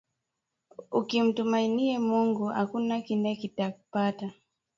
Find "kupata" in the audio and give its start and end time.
3.75-4.27